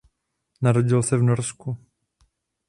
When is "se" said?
1.03-1.17